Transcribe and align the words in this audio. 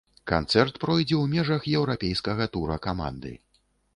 Канцэрт 0.29 0.79
пройдзе 0.83 1.15
ў 1.17 1.25
межах 1.33 1.67
еўрапейскага 1.77 2.49
тура 2.55 2.81
каманды. 2.89 3.37